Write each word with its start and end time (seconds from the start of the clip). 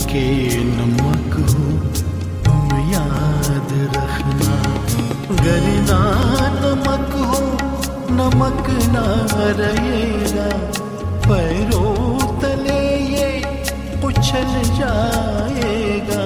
के 0.00 0.58
नमक 0.64 1.34
हो, 1.34 1.64
तुम 2.44 2.92
याद 2.92 3.72
रखना। 3.96 4.56
गरना 5.42 6.00
नमक 6.54 7.14
हो, 7.14 7.40
नमक 8.10 8.68
ना 8.92 9.06
रहेगा। 9.52 10.48
पैरों 11.28 12.18
तले 12.40 12.98
ये 13.14 13.42
उछल 14.04 14.52
जाएगा 14.78 16.24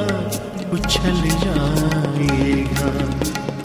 उछल 0.72 1.20
जाएगा। 1.44 2.91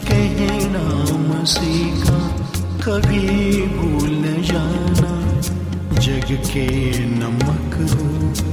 कहे 0.08 0.68
नाम 0.68 1.44
सीखा, 1.44 2.20
कभी 2.84 3.62
भूल 3.66 4.22
जाना। 4.42 5.12
जग 6.00 6.42
के 6.46 6.98
नमक 6.98 7.74
हो 7.90 8.51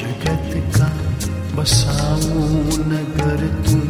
जगत 0.00 0.52
का 0.76 0.88
बसाऊं 1.56 2.48
नगर 2.88 3.46
तुम 3.66 3.88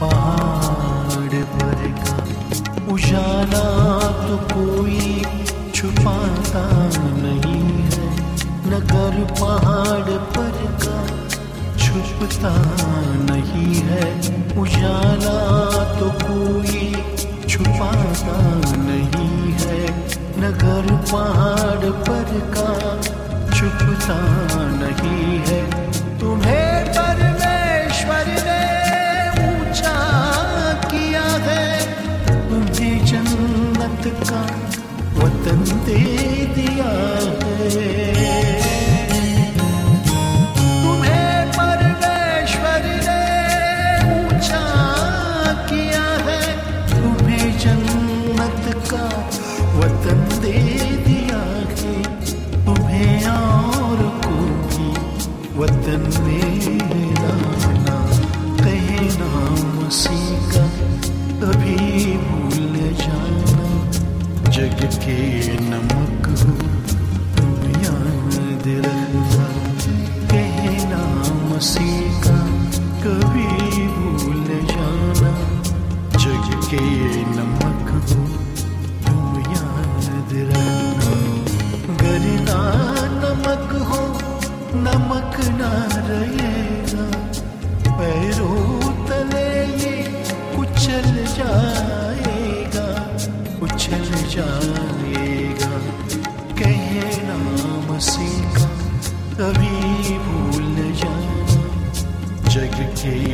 पहाड़ 0.00 1.34
पर 1.54 1.82
का 2.00 2.16
उजाला 2.92 3.66
तो 4.26 4.36
कोई 4.54 5.22
छुपाता 5.74 6.64
नहीं 7.22 7.68
है। 7.94 8.06
नगर 8.70 9.16
पहाड़ 9.40 10.10
पर 10.34 10.56
का 10.82 10.98
छुपता 11.78 12.54
नहीं 13.30 13.74
है। 13.74 14.04
उजाला 14.60 15.38
तो 16.00 16.10
कोई 16.24 16.94
छुपाता 17.48 18.38
नहीं 18.78 19.52
है। 19.52 19.80
नगर 20.40 20.94
पहाड़ 21.12 21.90
पर 22.08 22.40
का 22.56 22.70
छुपता 23.66 24.16
नहीं 24.54 25.38
है। 25.38 25.60
तुम्हें 26.20 26.86
परमेश्वर 26.88 28.28
ने 28.46 28.62
ऊँचा 29.46 29.96
किया 30.90 31.24
है। 31.46 31.78
तुम्हें 32.50 33.06
जन्नत 33.06 34.04
का 34.30 34.42
वतन 35.18 35.64
दे 35.84 36.00
दिया 36.54 36.90
है। 37.74 38.16
वतन 49.76 50.25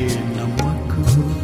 के 0.08 1.41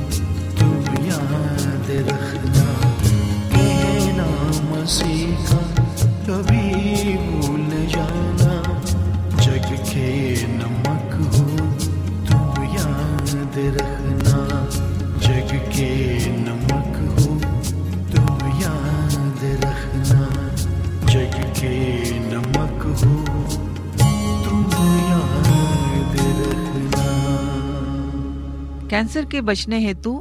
कैंसर 28.98 29.24
के 29.24 29.40
बचने 29.40 29.78
हेतु 29.78 30.12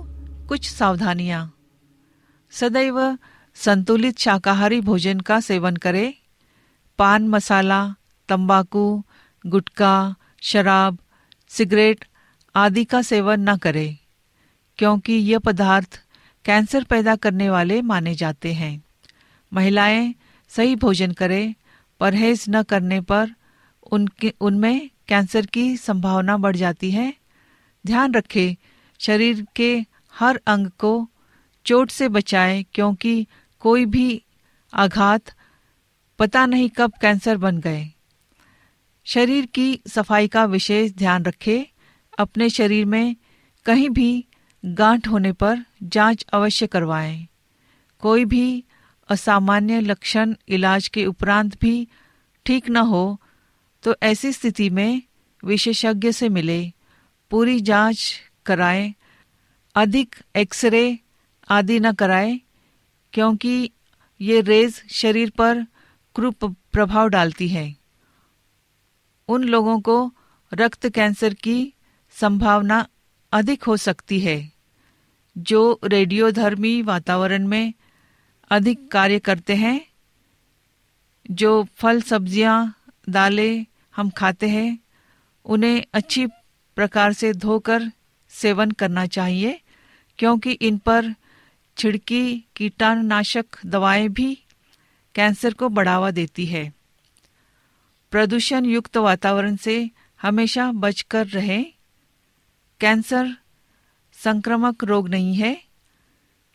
कुछ 0.50 0.70
सावधानियाँ। 0.70 1.54
सदैव 2.52 3.18
संतुलित 3.56 4.20
शाकाहारी 4.20 4.82
भोजन 4.82 5.20
का 5.20 5.40
सेवन 5.40 5.76
करें। 5.76 6.14
पान 7.00 7.28
मसाला, 7.28 7.96
तंबाकू, 8.30 9.04
गुटखा, 9.46 10.16
शराब, 10.42 10.98
सिगरेट 11.48 12.06
आदि 12.56 12.86
का 12.86 13.02
सेवन 13.02 13.50
न 13.50 13.58
करें, 13.58 13.98
क्योंकि 14.78 15.14
ये 15.14 15.38
पदार्थ 15.38 16.02
कैंसर 16.46 16.84
पैदा 16.84 17.16
करने 17.16 17.50
वाले 17.50 17.82
माने 17.82 18.16
जाते 18.16 18.54
हैं। 18.54 18.84
महिलाएँ 19.54 20.14
सही 20.50 20.76
भोजन 20.76 21.12
करें, 21.12 21.54
परहेज 22.00 22.46
न 22.50 22.64
करने 22.64 23.02
पर 23.02 23.30
उनके, 23.92 24.34
उनमें 24.42 24.90
कैंसर 25.08 25.46
की 25.46 25.78
संभावना 25.78 26.38
बढ़ 26.38 26.56
जाती 26.56 26.92
है। 26.92 27.14
ध्यान 27.88 28.14
रखें, 28.14 28.56
शरीर 29.00 29.46
के 29.56 29.76
हर 30.14 30.40
अंग 30.48 30.68
को 30.80 31.10
चोट 31.66 31.92
से 31.92 32.10
बचाएँ, 32.10 32.64
क्योंकि 32.74 33.28
कोई 33.62 33.86
भी 33.86 34.24
आघात 34.74 35.32
पता 36.20 36.46
नहीं 36.46 36.70
कब 36.70 36.94
कैंसर 37.02 37.38
बन 37.38 37.58
गए। 37.58 37.86
शरीर 39.06 39.46
की 39.46 39.80
सफ़ाई 39.88 40.28
का 40.28 40.46
विशेष 40.46 40.92
ध्यान 40.92 41.26
रखें। 41.26 41.66
अपने 42.14 42.50
शरीर 42.50 42.86
में 42.86 43.16
कहीं 43.66 43.90
भी 43.90 44.26
गांठ 44.64 45.08
होने 45.08 45.32
पर 45.34 45.60
जाँच 45.86 46.26
अवश्य 46.34 46.68
करवाएँ। 46.68 47.28
कोई 48.04 48.26
भी 48.26 48.64
असामान्य 49.10 49.80
लक्षण 49.82 50.34
इलाज 50.50 50.88
के 50.88 51.06
उपरांत 51.06 51.60
भी 51.62 51.88
ठीक 52.46 52.70
न 52.70 52.78
हो 52.86 53.20
तो 53.84 53.96
ऐसी 54.04 54.32
स्थिति 54.32 54.70
में 54.70 55.02
विशेषज्ञ 55.44 56.12
से 56.12 56.30
मिले। 56.30 56.62
पूरी 57.32 57.60
जाँच 57.60 58.22
कराएँ, 58.46 58.94
अधिक 59.76 60.16
एक्सरे 60.36 61.00
आदि 61.50 61.80
न 61.80 61.92
कराएँ, 61.94 62.40
क्योंकि 63.14 63.72
ये 64.20 64.42
रेज 64.42 64.82
शरीर 64.92 65.30
पर 65.30 65.66
क्रूप 66.16 66.46
प्रभाव 66.74 67.08
डालती 67.08 67.48
है। 67.48 67.76
उन 69.30 69.44
लोगों 69.44 69.80
को 69.80 70.12
रक्त 70.52 70.88
कैंसर 70.88 71.34
की 71.34 71.74
संभावना 72.16 72.86
अधिक 73.32 73.64
हो 73.64 73.78
सकती 73.78 74.20
है, 74.20 74.52
जो 75.36 75.80
रेडियोधर्मी 75.84 76.82
वातावरण 76.82 77.48
में 77.48 77.74
अधिक 78.52 78.92
कार्य 78.92 79.20
करते 79.20 79.56
हैं, 79.56 79.82
जो 81.32 81.64
फल 81.76 82.02
सब्ज़ियाँ, 82.02 82.74
दालें 83.10 83.66
हम 83.96 84.10
खाते 84.10 84.50
हैं, 84.50 84.80
उन्हें 85.46 85.84
अच्छी 85.94 86.26
प्रकार 86.78 87.14
से 87.14 87.34
धोकर 87.34 87.92
सेवन 88.30 88.72
करना 88.72 89.06
चाहिए, 89.06 89.62
क्योंकि 90.18 90.52
इन 90.52 90.78
पर 90.78 91.16
छिड़की 91.78 92.46
कीटाणुनाशक 92.56 93.46
दवाएँ 93.66 94.10
भी 94.10 94.44
कैंसर 95.16 95.54
को 95.54 95.70
बढ़ावा 95.70 96.12
देती 96.12 96.46
है। 96.46 96.74
प्रदूषण 98.12 98.66
युक्त 98.66 98.98
वातावरण 98.98 99.56
से 99.56 99.90
हमेशा 100.22 100.72
बचकर 100.72 101.28
रहें। 101.28 101.74
कैंसर 102.80 103.38
संक्रामक 104.14 104.84
रोग 104.84 105.10
नहीं 105.10 105.36
है। 105.36 105.62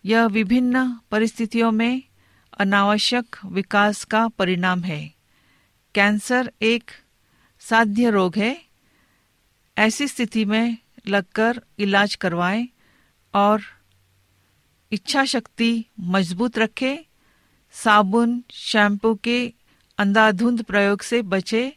यह 0.04 0.26
विभिन्न 0.26 1.00
परिस्थितियों 1.10 1.70
में 1.70 2.02
अनावश्यक 2.58 3.36
विकास 3.44 4.04
का 4.04 4.28
परिणाम 4.28 4.80
है। 4.80 5.14
कैंसर 5.94 6.52
एक 6.62 6.90
साध्य 7.60 8.10
रोग 8.10 8.36
है। 8.36 8.71
ऐसी 9.78 10.08
स्थिति 10.08 10.44
में 10.44 10.76
लगकर 11.08 11.62
इलाज 11.78 12.14
करवाएँ 12.14 12.68
और 13.34 13.62
इच्छा 14.92 15.24
शक्ति 15.24 15.84
मज़बूत 16.00 16.58
रखें, 16.58 16.96
साबुन, 17.72 18.44
शैम्पू 18.50 19.14
के 19.14 19.52
अंधाधुंध 19.98 20.62
प्रयोग 20.62 21.02
से 21.02 21.22
बचे, 21.22 21.76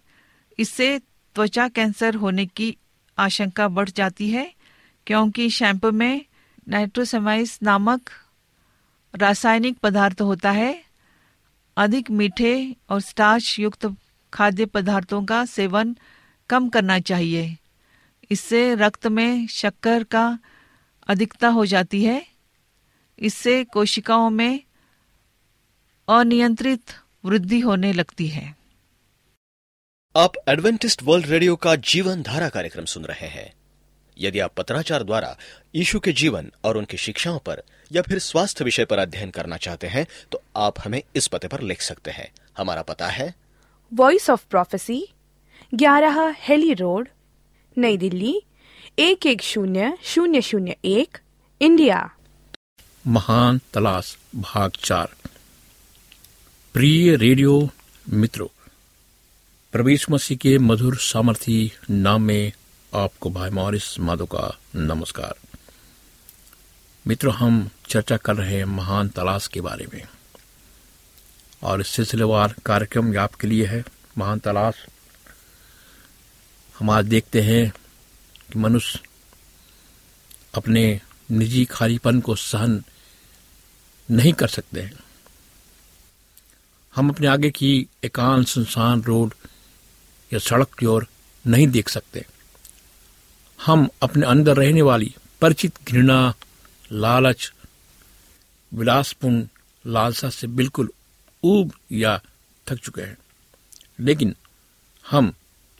इससे 0.59 0.99
त्वचा 1.35 1.67
कैंसर 1.67 2.15
होने 2.15 2.45
की 2.45 2.77
आशंका 3.17 3.67
बढ़ 3.67 3.89
जाती 3.89 4.29
है, 4.29 4.53
क्योंकि 5.07 5.49
शैम्पू 5.49 5.91
में 5.91 6.25
नाइट्रोसेमाइस 6.69 7.59
नामक 7.63 8.09
रासायनिक 9.15 9.77
पदार्थ 9.77 10.21
होता 10.21 10.51
है। 10.51 10.83
अधिक 11.77 12.11
मीठे 12.11 12.75
और 12.89 12.99
स्टार्च 13.01 13.59
युक्त 13.59 13.95
खाद्य 14.33 14.65
पदार्थों 14.65 15.25
का 15.25 15.45
सेवन 15.45 15.97
कम 16.49 16.69
करना 16.69 16.99
चाहिए। 16.99 17.57
इससे 18.31 18.75
रक्त 18.75 19.07
में 19.07 19.47
शक्कर 19.47 20.03
का 20.03 20.39
अधिकता 21.07 21.47
हो 21.47 21.65
जाती 21.65 22.03
है। 22.03 22.25
इससे 23.19 23.63
कोशिकाओं 23.63 24.29
में 24.29 24.63
अनियंत्रित 26.07 26.93
वृद्धि 27.25 27.59
होने 27.59 27.93
लगती 27.93 28.27
है। 28.27 28.55
आप 30.15 30.33
एडवेंटिस्ट 30.47 31.03
वर्ल्ड 31.03 31.25
रेडियो 31.25 31.55
का 31.55 31.75
जीवन 31.75 32.21
धारा 32.21 32.49
कार्यक्रम 32.49 32.85
सुन 32.85 33.05
रहे 33.05 33.27
हैं। 33.27 33.53
यदि 34.17 34.39
आप 34.39 34.53
पत्राचार 34.53 35.03
द्वारा 35.03 35.35
यीशु 35.75 35.99
के 35.99 36.11
जीवन 36.11 36.51
और 36.63 36.77
उनकी 36.77 36.97
शिक्षाओं 36.97 37.39
पर 37.39 37.63
या 37.91 38.01
फिर 38.01 38.19
स्वास्थ्य 38.19 38.63
विषय 38.63 38.85
पर 38.85 38.99
अध्ययन 38.99 39.29
करना 39.29 39.57
चाहते 39.57 39.87
हैं 39.87 40.05
तो 40.31 40.41
आप 40.57 40.79
हमें 40.85 41.01
इस 41.15 41.27
पते 41.27 41.47
पर 41.47 41.61
लिख 41.61 41.81
सकते 41.81 42.11
हैं। 42.11 42.31
हमारा 42.57 42.81
पता 42.81 43.07
है 43.07 43.33
वॉइस 43.91 44.29
ऑफ़ 44.29 44.45
प्रोफेसी 44.49 45.07
ग्यारह 45.73 46.35
हेली 46.39 46.73
रोड 46.73 47.09
नई 47.77 47.97
दिल्ली, 47.97 48.41
एक 48.99 49.25
एक 49.25 49.41
शून्य 49.41 49.97
शून्य 50.03 50.41
शून्य 50.41 50.75
एक, 50.85 51.17
इंडिया। 51.61 52.11
महान 53.07 53.61
तलाश, 53.73 54.17
भाग 54.35 54.71
चार। 54.83 55.15
प्रिय 56.73 57.15
रेडियो 57.15 57.69
मित्रों, 58.09 58.47
प्रवेश 59.71 60.09
मसीह 60.09 60.37
के 60.37 60.57
मधुर 60.57 60.95
सामर्थी 60.95 61.71
नाम 61.89 62.21
में 62.21 62.51
आपको 62.95 63.29
भाई 63.29 63.49
मॉरिस 63.49 63.99
माधो 63.99 64.25
का 64.25 64.59
नमस्कार। 64.75 65.35
मित्रों, 67.07 67.33
हम 67.33 67.69
चर्चा 67.89 68.17
कर 68.17 68.35
रहे 68.35 68.57
हैं 68.57 68.65
महान 68.65 69.09
तलाश 69.09 69.47
के 69.47 69.61
बारे 69.61 69.87
में। 69.93 70.03
और 71.63 71.81
इस 71.81 71.87
सिलसिलेवार 71.87 72.55
कार्यक्रम 72.65 73.19
आपके 73.19 73.47
लिए 73.47 73.65
है, 73.65 73.85
महान 74.17 74.39
तलाश। 74.39 74.73
हम 76.79 76.89
आज 76.89 77.05
देखते 77.05 77.41
हैं 77.41 77.73
कि 78.53 78.59
मनुष्य 78.59 78.99
अपने 80.55 81.01
निजी 81.31 81.65
खालीपन 81.65 82.19
को 82.19 82.35
सहन 82.35 82.83
नहीं 84.11 84.33
कर 84.33 84.47
सकते 84.47 84.81
हैं। 84.81 84.93
हम 86.95 87.09
अपने 87.09 87.27
आगे 87.27 87.51
की 87.51 87.87
एकांत 88.03 88.47
सुनसान 88.47 89.01
रोड 89.01 89.33
या 90.33 90.39
सड़क 90.39 90.73
की 90.79 90.85
ओर 90.85 91.07
नहीं 91.47 91.67
देख 91.67 91.89
सकते। 91.89 92.25
हम 93.65 93.89
अपने 94.01 94.25
अंदर 94.25 94.57
रहने 94.57 94.81
वाली 94.81 95.15
परिचित 95.41 95.79
घृणा, 95.87 96.33
लालच, 96.91 97.53
विलासपूर्ण 98.73 99.47
लालसा 99.87 100.29
से 100.29 100.47
बिल्कुल 100.47 100.91
ऊब 101.43 101.73
या 101.91 102.21
थक 102.69 102.75
चुके 102.75 103.01
हैं। 103.01 103.17
लेकिन 103.99 104.35
हम 105.09 105.33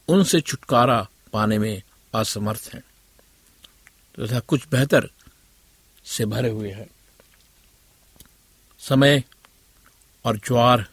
उनसे 0.08 0.42
छुटकारा 0.42 1.08
पाने 1.34 1.58
में 1.58 1.82
असमर्थ 2.16 2.70
हैं। 2.74 2.84
तथा 4.20 4.40
तो 4.40 4.46
कुछ 4.48 4.68
बेहतर 4.68 5.10
से 6.06 6.26
भरे 6.26 6.50
हुए 6.50 6.72
हैं। 6.72 6.90
समय 8.80 9.24
और 10.26 10.38
ज्वार 10.38 10.88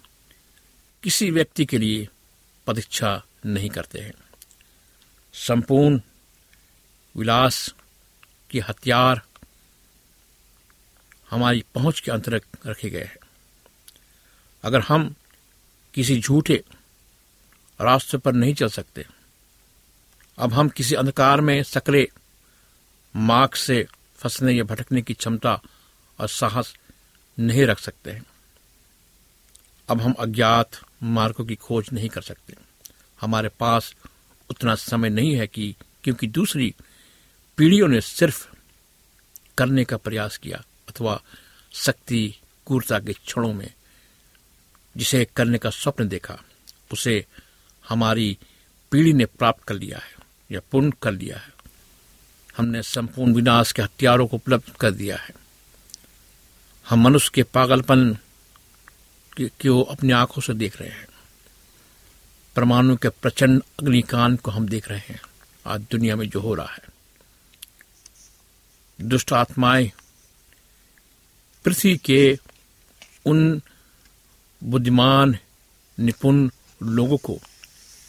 किसी 1.02 1.31
व्यक्ति 1.31 1.64
के 1.64 1.78
लिए 1.78 2.09
प्रतीक्षा 2.66 3.23
नहीं 3.47 3.71
करते 3.71 4.00
हैं। 4.00 4.12
संपूर्ण 5.35 6.00
विलास 7.16 7.75
के 8.50 8.61
हथियार 8.61 9.23
हमारी 11.31 11.64
पहुँच 11.75 12.00
के 12.00 12.11
अंतर्गत 12.11 12.66
रखे 12.66 12.90
गए 12.90 13.04
हैं। 13.04 13.16
अगर 14.62 14.81
हम 14.81 15.14
किसी 15.95 16.21
झूठे 16.21 16.64
रास्ते 17.82 18.18
पर 18.18 18.32
नहीं 18.32 18.54
चल 18.54 18.68
सकते। 18.68 19.06
अब 20.38 20.52
हम 20.52 20.68
किसी 20.68 20.94
अंधकार 20.94 21.40
में 21.40 21.62
सकरे 21.62 22.08
मार्ग 23.16 23.54
से 23.54 23.86
फंसने 24.16 24.52
या 24.52 24.64
भटकने 24.64 25.02
की 25.02 25.14
क्षमता 25.14 25.60
और 26.20 26.28
साहस 26.28 26.76
नहीं 27.38 27.66
रख 27.66 27.78
सकते 27.78 28.10
हैं। 28.10 28.24
अब 29.88 30.00
हम 30.00 30.12
अज्ञात 30.12 30.70
मार्गों 31.02 31.44
की 31.44 31.54
खोज 31.54 31.86
नहीं 31.92 32.08
कर 32.08 32.22
सकते। 32.22 32.54
हमारे 33.20 33.48
पास 33.48 33.94
उतना 34.50 34.74
समय 34.74 35.08
नहीं 35.08 35.36
है 35.36 35.46
कि, 35.46 35.76
क्योंकि 36.04 36.26
दूसरी 36.26 36.74
पीढ़ियों 37.56 37.88
ने 37.88 38.00
सिर्फ़ 38.00 38.48
करने 39.58 39.84
का 39.84 39.96
प्रयास 39.96 40.36
किया 40.36 40.64
अथवा 40.88 41.22
शक्ति 41.72 42.40
कूरता 42.66 42.98
के 42.98 43.12
क्षणों 43.12 43.52
में, 43.52 43.74
जिसे 44.96 45.24
करने 45.36 45.58
का 45.58 45.70
स्वप्न 45.70 46.08
देखा, 46.08 46.42
उसे 46.92 47.26
हमारी 47.92 48.38
पीढ़ी 48.90 49.12
ने 49.12 49.26
प्राप्त 49.26 49.64
कर 49.64 49.75
लिया 49.75 49.99
है, 49.99 50.14
या 50.52 50.61
पूर्ण 50.72 50.92
कर 51.02 51.12
लिया 51.12 51.38
है। 51.38 51.52
हमने 52.56 52.82
संपूर्ण 52.82 53.34
विनाश 53.34 53.72
के 53.72 53.82
हथियारों 53.82 54.26
को 54.26 54.37
उपलब्ध 54.37 54.72
कर 54.76 54.90
दिया 54.90 55.16
है। 55.16 55.30
हम 56.88 57.00
मनुष्य 57.00 57.30
के 57.34 57.42
पागलपन 57.42 58.18
को 59.40 59.82
अपनी 59.82 60.12
आँखों 60.12 60.42
से 60.42 60.54
देख 60.54 60.80
रहे 60.80 60.90
हैं? 60.90 61.06
परमाणु 62.56 62.96
के 62.96 63.08
प्रचंड 63.08 63.62
अग्निकांड 63.80 64.40
को 64.40 64.50
हम 64.50 64.68
देख 64.68 64.88
रहे 64.88 64.99
हैं। 64.99 65.20
आज 65.66 65.80
दुनिया 65.80 66.16
में 66.16 66.28
जो 66.28 66.40
हो 66.40 66.54
रहा 66.54 66.72
है। 66.72 66.82
दुष्ट 69.00 69.32
आत्माएँ 69.32 69.92
पृथ्वी 71.64 71.96
के 71.96 72.38
उन 73.26 73.62
बुद्धिमान, 74.64 75.38
निपुण 76.00 76.50
लोगों 76.82 77.16
को 77.16 77.40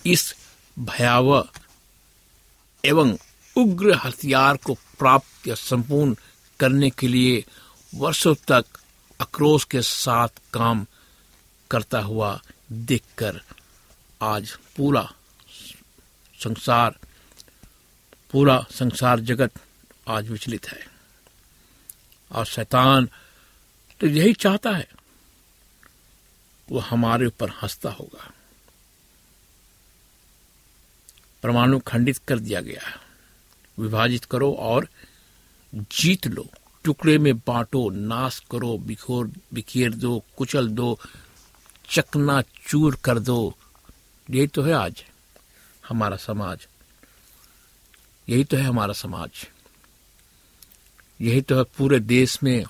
इस 0.06 0.36
भयावह 0.80 1.50
एवं 2.86 3.18
उग्र 3.58 3.96
हथियार 3.96 4.58
को 4.58 4.74
प्राप्त 4.74 5.48
या 5.48 5.56
संपूर्ण 5.56 6.16
करने 6.60 6.90
के 6.90 7.08
लिए 7.08 7.46
वर्षों 7.96 8.36
तक 8.48 8.66
आक्रोश 9.22 9.64
के 9.64 9.82
साथ 9.82 10.30
काम 10.54 10.86
करता 11.72 12.00
हुआ 12.00 12.42
देखकर 12.72 13.42
आज 14.22 14.52
पूरा 14.78 15.14
संसार 16.44 17.00
पूरा 18.32 18.66
संसार 18.72 19.20
जगत 19.20 19.52
आज 20.08 20.30
विचलित 20.30 20.68
है। 20.68 20.88
और 22.32 22.46
शैतान 22.46 23.10
तो 24.00 24.08
यही 24.08 24.34
चाहता 24.34 24.72
है, 24.72 24.88
वो 26.72 26.80
हमारे 26.80 27.26
ऊपर 27.26 27.50
हंसता 27.50 27.90
होगा। 27.90 28.32
परमाणु 31.44 31.80
खंडित 31.80 32.18
कर 32.18 32.40
दिया 32.40 32.62
गया 32.62 32.82
विभाजित 33.80 34.26
करो 34.26 34.54
और 34.54 34.88
जीत 35.76 36.28
लो। 36.28 36.48
टुकड़े 36.84 37.18
में 37.18 37.38
बांटो, 37.38 37.90
नाश 37.90 38.40
करो, 38.52 38.78
बिखोर, 38.78 39.32
बिखेर 39.54 39.94
दो, 39.94 40.24
कुचल 40.38 40.68
दो, 40.68 41.00
चकना 41.90 42.42
चूर 42.42 42.98
कर 43.04 43.20
दो। 43.20 43.58
यही 44.30 44.48
तो 44.48 44.62
है 44.62 44.74
आज 44.74 45.04
हमारा 45.88 46.18
समाज। 46.18 46.68
यही 48.30 48.44
तो 48.44 48.58
है 48.58 48.64
हमारा 48.64 48.94
समाज। 48.94 49.48
यही 51.22 51.42
तो 51.42 51.58
है 51.58 51.64
पूरे 51.64 52.00
देश 52.00 52.44
में 52.44 52.66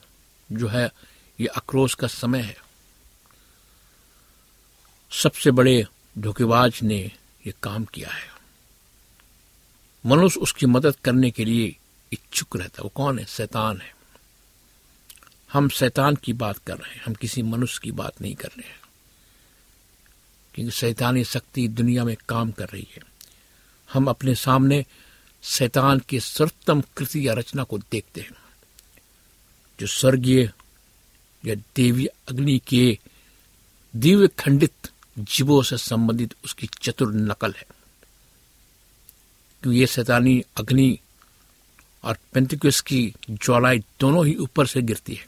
जो 0.52 0.68
है 0.68 0.92
ये 1.40 1.48
आक्रोश 1.48 1.94
का 1.94 2.08
समय 2.08 2.40
है। 2.40 2.58
सबसे 5.12 5.52
बड़े 5.52 5.86
धोखेबाज 6.18 6.80
ने 6.84 7.12
ये 7.48 7.54
काम 7.64 7.86
किया 7.86 8.10
है। 8.10 8.33
मनुष्य 10.06 10.40
उसकी 10.40 10.66
मदद 10.66 10.96
करने 11.04 11.32
के 11.32 11.46
लिए 11.46 11.76
इच्छुक 12.14 12.58
रहता 12.58 12.76
है। 12.78 12.84
वो 12.84 12.90
कौन 12.90 13.20
है? 13.20 13.26
शैतान 13.26 13.82
है। 13.82 13.96
हम 15.54 15.70
शैतान 15.70 16.16
की 16.16 16.34
बात 16.34 16.58
कर 16.58 16.78
रहे 16.78 16.94
हैं। 16.94 17.04
हम 17.04 17.14
किसी 17.14 17.42
मनुष्य 17.42 17.80
की 17.84 17.92
बात 17.92 18.22
नहीं 18.22 18.36
कर 18.36 18.48
रहे 18.48 18.70
हैं। 18.70 18.82
क्योंकि 20.56 20.72
शैतानी 20.72 21.24
शक्ति 21.24 21.68
दुनिया 21.68 22.04
में 22.04 22.18
काम 22.30 22.52
कर 22.52 22.68
रही 22.68 22.88
है। 22.96 23.02
हम 23.94 24.08
अपने 24.08 24.36
सामने 24.36 24.86
शैतान 25.44 26.00
की 26.00 26.20
सर्वोत्तम 26.20 26.84
कृति 26.98 27.28
या 27.28 27.34
रचना 27.34 27.64
को 27.64 27.78
देखते 27.78 28.22
हैं। 28.22 28.32
जो 29.80 29.88
स्वर्गीय 29.88 30.52
या 31.46 31.56
देवी 31.56 32.06
अग्नि 32.06 32.62
के 32.68 33.00
दिव्य 33.96 34.28
खंडित 34.28 34.74
जीवों 35.20 35.64
से 35.64 35.78
संबंधित 35.78 36.36
उसकी 36.46 36.70
चतुर 36.82 37.14
नकल 37.14 37.54
है। 37.58 37.66
क्योंकि 39.64 39.80
ये 39.80 39.88
शैतानी 39.88 40.44
अग्नि 40.58 41.00
और 42.04 42.18
पेंतिकुस 42.34 42.82
की 42.82 43.16
ज्वालाएँ 43.30 43.80
दोनों 43.80 44.26
ही 44.26 44.36
ऊपर 44.36 44.68
से 44.68 44.82
गिरती 44.82 45.14
है। 45.14 45.26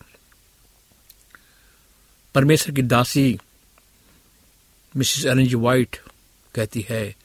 परमेश्वर 2.36 2.76
की 2.76 2.82
दासी 2.82 3.40
मिसिस 4.98 5.26
एरेंज 5.26 5.54
वाइट 5.54 6.02
कहती 6.56 6.86
है 6.90 7.16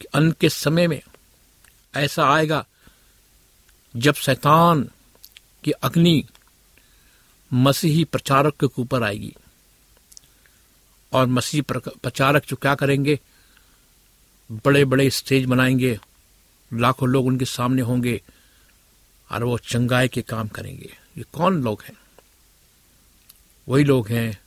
कि 0.00 0.04
अन्न 0.04 0.34
के 0.40 0.48
समय 0.48 0.86
में 0.86 1.02
ऐसा 1.96 2.30
आएगा 2.30 2.66
जब 3.96 4.14
शैतान 4.14 4.90
की 5.64 5.70
अग्नि 5.70 6.24
मसीही 7.52 8.04
प्रचारक 8.04 8.64
के 8.64 8.82
ऊपर 8.82 9.02
आएगी 9.02 9.34
और 11.12 11.26
मसीह 11.26 11.62
प्रचारक 11.72 12.46
जो 12.48 12.56
क्या 12.56 12.74
करेंगे? 12.74 13.20
बड़े 14.52 14.84
बड़े 14.84 15.10
स्टेज 15.10 15.44
बनाएँगे, 15.44 15.98
लाखों 16.72 17.08
लोग 17.08 17.26
उनके 17.26 17.44
सामने 17.44 17.82
होंगे, 17.82 18.22
और 19.30 19.44
वो 19.44 19.58
चंगाई 19.58 20.08
के 20.08 20.22
काम 20.22 20.48
करेंगे। 20.48 20.96
ये 21.18 21.24
कौन 21.32 21.62
लोग 21.62 21.82
हैं? 21.82 21.96
वही 23.68 23.84
लोग 23.84 24.08
हैं 24.08 24.40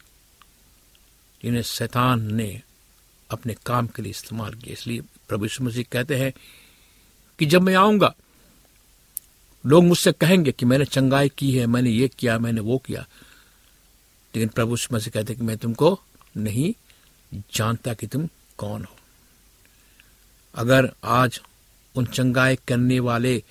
जिन्हें 1.44 1.62
शैतान 1.62 2.34
ने 2.34 2.62
अपने 3.32 3.56
काम 3.66 3.88
के 3.88 4.02
लिए 4.02 4.10
इस्तेमाल 4.10 4.54
किया। 4.54 4.74
इसलिए 4.74 5.02
प्रभु 5.02 5.46
यीशु 5.46 5.64
मसीह 5.64 5.86
कहते 5.92 6.16
हैं 6.16 6.34
कि 7.40 7.46
जब 7.46 7.62
मैं 7.62 7.76
आऊँगा, 7.76 8.16
लोग 9.66 9.84
मुझसे 9.84 10.12
कहेंगे 10.12 10.52
कि 10.52 10.66
मैंने 10.66 10.86
चंगाई 10.86 11.30
की 11.30 11.58
है, 11.58 11.66
मैंने 11.66 11.90
ये 11.90 12.08
किया, 12.08 12.40
मैंने 12.40 12.62
वो 12.62 12.78
किया। 12.78 13.02
लेकिन 14.36 14.50
प्रभु 14.50 14.72
यीशु 14.72 14.96
मसीह 14.96 15.12
कहते 15.14 15.34
हैं 15.34 15.40
कि 15.40 15.46
मैं 15.46 15.58
तुमको 15.58 16.02
नहीं 16.38 16.74
जानता 17.54 17.94
कि 17.94 18.08
तुम 18.08 18.30
कौन 18.58 18.84
हो। 18.84 18.96
अगर 20.56 20.92
आज 21.04 21.42
उन 21.96 22.06
चंगाई 22.06 22.56
करने 22.56 23.00
वाले 23.00 23.44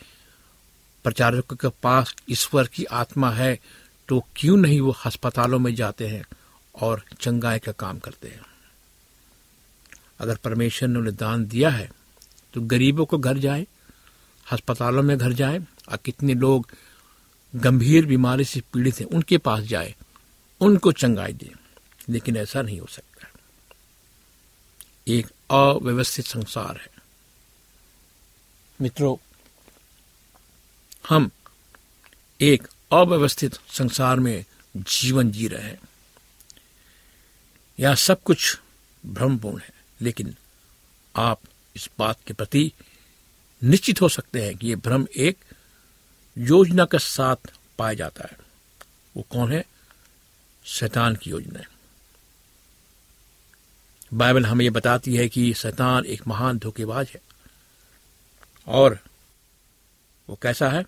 प्रचारकों 1.04 1.56
के 1.56 1.68
पास 1.68 2.14
ईश्वर 2.30 2.66
की 2.66 2.84
आत्मा 2.84 3.30
है 3.30 3.60
तो 4.08 4.24
क्यों 4.36 4.56
नहीं 4.56 4.80
वो 4.80 4.96
अस्पतालों 5.06 5.58
में 5.58 5.74
जाते 5.74 6.08
हैं 6.08 6.24
और 6.74 7.02
चंगाई 7.20 7.58
का 7.58 7.72
काम 7.72 7.98
करते 7.98 8.28
हैं? 8.28 8.40
अगर 10.20 10.36
परमेश्वर 10.36 10.88
ने 10.88 10.98
उन्हें 10.98 11.16
दान 11.16 11.46
दिया 11.46 11.70
है 11.70 11.92
तो 12.54 12.60
गरीबों 12.60 13.06
को 13.06 13.18
घर 13.18 13.38
जाए, 13.38 13.66
अस्पतालों 14.52 15.02
में 15.02 15.18
घर 15.18 15.32
जाए, 15.32 15.58
और 15.88 15.98
कितने 16.04 16.34
लोग 16.34 16.68
गंभीर 17.56 18.06
बीमारी 18.06 18.44
से 18.44 18.60
पीड़ित 18.60 19.00
हैं, 19.00 19.06
उनके 19.06 19.38
पास 19.38 19.64
जाए, 19.64 19.94
उनको 20.60 20.92
चंगाई 20.92 21.32
दे। 21.32 21.52
लेकिन 22.08 22.36
ऐसा 22.36 22.62
नहीं 22.62 22.80
हो 22.80 22.86
सकता। 22.86 23.09
एक 25.10 25.26
अव्यवस्थित 25.50 26.24
संसार 26.24 26.76
है। 26.76 26.90
मित्रों, 28.80 29.16
हम 31.08 31.30
एक 32.40 32.68
अव्यवस्थित 32.92 33.54
संसार 33.68 34.20
में 34.20 34.44
जीवन 34.76 35.30
जी 35.30 35.48
रहे 35.48 35.62
हैं। 35.62 35.80
यह 37.80 37.94
सब 37.94 38.22
कुछ 38.22 38.58
भ्रमपूर्ण 39.06 39.62
है, 39.62 39.72
लेकिन 40.00 40.36
आप 41.16 41.40
इस 41.76 41.90
बात 41.98 42.18
के 42.26 42.34
प्रति 42.34 42.72
निश्चित 43.64 44.00
हो 44.00 44.08
सकते 44.08 44.44
हैं 44.44 44.56
कि 44.56 44.68
यह 44.68 44.76
भ्रम 44.76 45.06
एक 45.16 45.38
योजना 46.38 46.84
के 46.84 46.98
साथ 46.98 47.36
पाया 47.78 47.94
जाता 47.94 48.28
है। 48.30 48.38
वो 49.16 49.22
कौन 49.22 49.52
है? 49.52 49.64
शैतान 50.64 51.16
की 51.16 51.30
योजना 51.30 51.58
है। 51.58 51.69
बाइबल 54.14 54.46
हमें 54.46 54.64
यह 54.64 54.70
बताती 54.70 55.16
है 55.16 55.28
कि 55.28 55.54
शैतान 55.54 56.04
एक 56.04 56.26
महान 56.26 56.58
धोखेबाज 56.58 57.08
है। 57.08 57.20
और 58.66 58.98
वो 60.28 60.38
कैसा 60.42 60.70
है? 60.70 60.84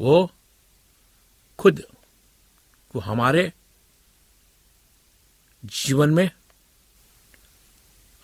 वो 0.00 0.32
खुद 1.58 1.82
को 2.92 2.98
हमारे 2.98 3.52
जीवन 5.64 6.10
में 6.10 6.30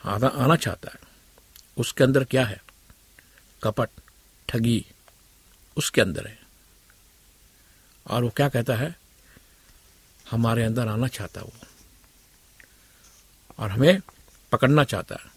आना 0.04 0.26
आना 0.26 0.56
चाहता 0.56 0.90
है। 0.94 0.98
उसके 1.76 2.04
अंदर 2.04 2.24
क्या 2.24 2.46
है? 2.46 2.62
कपट, 3.62 3.88
ठगी 4.48 4.86
उसके 5.76 6.00
अंदर 6.00 6.26
है। 6.26 6.38
और 8.06 8.22
वो 8.22 8.30
क्या 8.30 8.48
कहता 8.48 8.74
है? 8.74 8.98
हमारे 10.30 10.64
अंदर 10.64 10.88
आना 10.88 11.08
चाहता 11.08 11.40
है 11.40 11.46
वो। 11.46 11.69
और 13.60 13.70
हमें 13.70 14.00
पकड़ना 14.52 14.84
चाहता 14.84 15.14
है। 15.14 15.30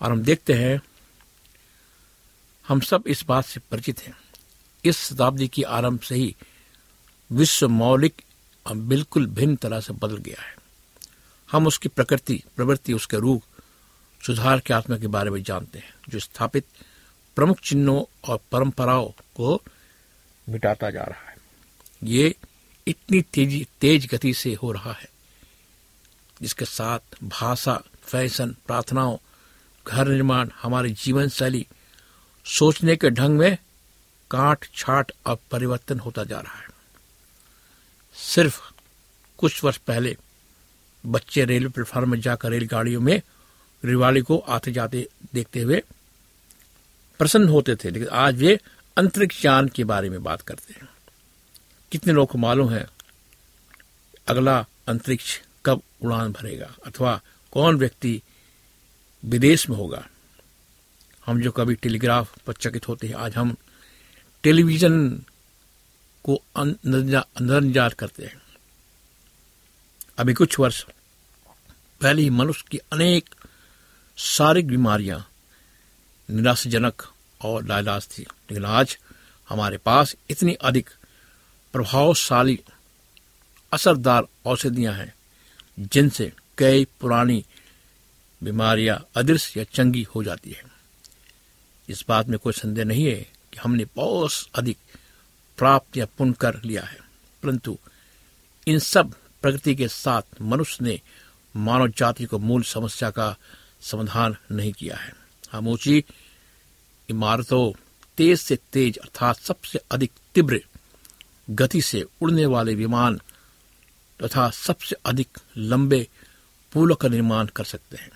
और 0.00 0.12
हम 0.12 0.22
देखते 0.22 0.52
हैं, 0.52 0.82
हम 2.68 2.80
सब 2.80 3.04
इस 3.06 3.24
बात 3.24 3.44
से 3.44 3.60
परिचित 3.60 4.00
हैं। 4.00 4.18
इस 4.84 4.98
शताब्दी 4.98 5.48
की 5.48 5.62
आरंभ 5.62 6.00
से 6.00 6.14
ही 6.14 6.36
विश्व 7.32 7.68
मौलिक 7.68 8.22
बिल्कुल 8.76 9.26
भिन्न 9.26 9.56
तरह 9.56 9.80
से 9.80 9.92
बदल 9.92 10.16
गया 10.16 10.42
है। 10.42 10.56
हम 11.52 11.66
उसकी 11.66 11.88
प्रकृति, 11.88 12.42
प्रवृत्ति, 12.56 12.92
उसके 12.92 13.16
रूप, 13.16 13.42
सुधार 14.26 14.60
के 14.60 14.74
आत्मा 14.74 14.98
के 14.98 15.06
बारे 15.06 15.30
में 15.30 15.42
जानते 15.42 15.78
हैं, 15.78 15.94
जो 16.08 16.18
स्थापित 16.18 16.64
प्रमुख 17.36 17.60
चिन्हों 17.60 18.30
और 18.30 18.40
परंपराओं 18.52 19.08
को 19.10 19.62
मिटाता 20.48 20.90
जा 20.90 21.02
रहा 21.02 21.30
है। 21.30 21.36
ये 22.02 22.34
इतनी 22.86 23.22
तेज़ी, 23.22 23.66
तेज 23.80 24.06
गति 24.06 24.34
से 24.34 24.54
हो 24.54 24.72
रहा 24.72 24.92
है। 24.92 25.13
जिसके 26.44 26.64
साथ 26.64 27.16
भाषा, 27.24 27.80
फ़ैशन, 28.02 28.54
प्रार्थनाओं, 28.66 29.16
घर 29.86 30.08
निर्माण, 30.08 30.50
हमारी 30.62 30.90
जीवन 30.94 31.28
शैली 31.28 31.66
सोचने 32.46 32.96
के 32.96 33.10
ढंग 33.10 33.38
में 33.38 33.56
काट 34.30 34.66
छाट 34.74 35.12
और 35.26 35.38
परिवर्तन 35.50 35.98
होता 35.98 36.24
जा 36.24 36.40
रहा 36.40 36.58
है। 36.58 36.68
सिर्फ़ 38.16 38.60
कुछ 39.38 39.64
वर्ष 39.64 39.76
पहले 39.76 40.16
बच्चे 41.04 41.44
रेलवे 41.44 41.68
प्लेटफॉर्म 41.68 42.10
में 42.10 42.20
जाकर 42.20 42.50
रेलगाड़ियों 42.50 43.00
में 43.00 43.20
रिवाली 43.84 44.20
को 44.20 44.38
आते 44.38 44.72
जाते 44.72 45.06
देखते 45.34 45.60
हुए 45.60 45.82
प्रसन्न 47.20 47.48
होते 47.48 47.76
थे, 47.76 47.90
लेकिन 47.90 48.08
आज 48.08 48.36
वे 48.36 48.58
अंतरिक्ष 48.96 49.44
यान 49.44 49.68
के 49.68 49.84
बारे 49.84 50.10
में 50.10 50.22
बात 50.22 50.40
करते 50.40 50.74
हैं। 50.74 50.88
कितने 51.92 52.12
लोग 52.12 52.28
को 52.28 52.38
मालूम 52.38 52.70
है, 52.70 52.86
अगला 54.28 54.58
अंतरिक्ष 54.88 55.40
कब 55.66 55.82
उड़ान 56.02 56.32
भरेगा? 56.32 56.74
अथवा 56.86 57.20
कौन 57.52 57.76
व्यक्ति 57.76 58.22
विदेश 59.24 59.68
में 59.70 59.76
होगा? 59.76 60.06
हम 61.26 61.40
जो 61.40 61.50
कभी 61.50 61.74
टेलीग्राफ 61.74 62.38
पर 62.38 62.52
चकित 62.52 62.88
होते 62.88 63.06
हैं, 63.06 63.14
आज 63.14 63.36
हम 63.36 63.56
टेलीविज़न 64.42 65.24
को 66.24 66.42
नजरअंदाज 66.58 67.94
करते 67.94 68.24
हैं। 68.24 68.42
अभी 70.18 70.34
कुछ 70.34 70.58
वर्ष 70.58 70.82
पहले 72.00 72.22
ही 72.22 72.30
मनुष्य 72.30 72.64
की 72.70 72.78
अनेक 72.92 73.34
शारीरिक 74.16 74.68
बीमारियाँ 74.68 75.28
निराशाजनक 76.28 77.02
और 77.40 77.64
लाइलाज 77.66 78.08
थी, 78.08 78.22
लेकिन 78.22 78.64
आज 78.64 78.98
हमारे 79.48 79.76
पास 79.76 80.14
इतनी 80.30 80.54
अधिक 80.54 80.90
प्रभावशाली, 81.72 82.60
असरदार 83.72 84.26
औषधियाँ 84.46 84.94
हैं 84.94 85.12
जिनसे 85.78 86.32
कई 86.58 86.84
पुरानी 86.84 87.44
बीमारियाँ 88.42 89.08
अदृश्य 89.16 89.60
या 89.60 89.64
चंगी 89.64 90.02
हो 90.02 90.24
जाती 90.24 90.50
है। 90.50 90.62
इस 91.88 92.04
बात 92.08 92.28
में 92.28 92.38
कोई 92.38 92.52
संदेह 92.52 92.84
नहीं 92.84 93.04
है 93.04 93.20
कि 93.20 93.58
हमने 93.58 93.84
बहुत 93.96 94.32
अधिक 94.54 94.78
प्राप्त 95.58 95.96
या 95.96 96.06
पुण्य 96.06 96.34
कर 96.40 96.62
लिया 96.64 96.82
है। 96.82 96.98
परंतु 97.42 97.78
इन 98.66 98.78
सब 98.78 99.14
प्रगति 99.42 99.74
के 99.74 99.88
साथ 99.88 100.22
मनुष्य 100.42 100.84
ने 100.84 101.00
मानव 101.56 101.88
जाति 101.88 102.24
को 102.24 102.38
मूल 102.38 102.62
समस्या 102.62 103.10
का 103.10 103.36
समाधान 103.80 104.36
नहीं 104.52 104.72
किया 104.72 104.96
है। 104.96 105.12
हम 105.52 105.68
ऊँची 105.68 106.04
इमारतों 107.10 107.78
तेज 108.16 108.40
से 108.40 108.58
तेज 108.72 108.96
अर्थात 108.96 109.36
सबसे 109.36 109.80
अधिक 109.90 110.12
तीव्र 110.34 110.60
गति 111.50 111.82
से 111.82 112.04
उड़ने 112.22 112.46
वाले 112.46 112.74
विमान 112.74 113.20
तथा 114.22 114.50
सबसे 114.50 114.96
अधिक 115.06 115.38
लंबे 115.56 116.08
पुलों 116.72 116.96
का 116.96 117.08
निर्माण 117.08 117.46
कर 117.46 117.64
सकते 117.64 117.96
हैं। 117.96 118.10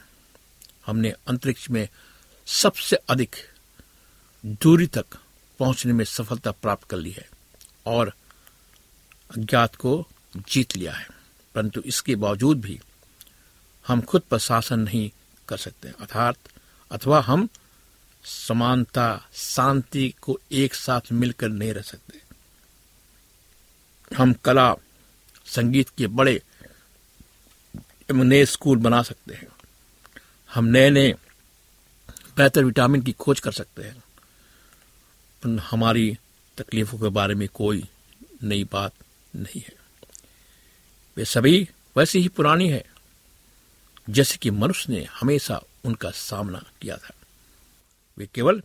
हमने 0.86 1.10
अंतरिक्ष 1.10 1.70
में 1.70 1.88
सबसे 2.46 2.96
अधिक 2.96 3.36
दूरी 4.46 4.86
तक 4.86 5.06
पहुँचने 5.58 5.92
में 5.92 6.04
सफलता 6.04 6.50
प्राप्त 6.50 6.88
कर 6.88 6.96
ली 6.96 7.10
है 7.10 7.28
और 7.86 8.12
अज्ञात 9.30 9.76
को 9.76 10.08
जीत 10.36 10.76
लिया 10.76 10.92
है। 10.92 11.08
परंतु 11.54 11.80
इसके 11.80 12.16
बावजूद 12.16 12.60
भी 12.60 12.80
हम 13.88 14.00
खुद 14.00 14.22
पर 14.22 14.38
शासन 14.38 14.80
नहीं 14.80 15.10
कर 15.48 15.56
सकते। 15.56 15.88
अर्थात, 15.88 16.36
अथवा 16.90 17.20
हम 17.20 17.48
समानता, 18.24 19.28
शांति 19.34 20.14
को 20.20 20.40
एक 20.52 20.74
साथ 20.74 21.00
मिलकर 21.12 21.48
नहीं 21.48 21.72
रह 21.72 21.82
सकते। 21.82 22.22
हम 24.16 24.32
कला 24.32 24.74
संगीत 25.48 25.88
के 25.88 26.06
बड़े 26.06 26.42
नए 28.10 28.46
स्कूल 28.46 28.78
बना 28.78 29.02
सकते 29.02 29.34
हैं। 29.34 29.48
हम 30.54 30.64
नए 30.64 30.90
नए 30.90 31.12
बेहतर 32.36 32.64
विटामिन 32.64 33.02
की 33.02 33.12
खोज 33.12 33.40
कर 33.40 33.52
सकते 33.52 33.82
हैं। 33.82 34.02
पर 35.42 35.58
हमारी 35.58 36.18
तकलीफों 36.58 36.98
के 36.98 37.08
बारे 37.08 37.34
में 37.34 37.48
कोई 37.48 37.88
नई 38.42 38.64
बात 38.64 38.92
नहीं 39.36 39.60
है। 39.60 39.72
वे 41.16 41.24
सभी 41.24 41.68
वैसी 41.96 42.18
ही 42.18 42.28
पुरानी 42.28 42.70
है, 42.70 42.84
जैसे 44.10 44.36
कि 44.36 44.50
मनुष्य 44.50 44.92
ने 44.92 45.04
हमेशा 45.04 45.62
उनका 45.84 46.10
सामना 46.10 46.62
किया 46.82 46.96
था। 46.96 47.14
वे 48.18 48.28
केवल 48.34 48.62